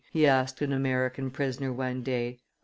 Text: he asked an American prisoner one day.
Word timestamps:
he 0.11 0.25
asked 0.25 0.61
an 0.63 0.73
American 0.73 1.29
prisoner 1.29 1.71
one 1.71 2.01
day. 2.01 2.39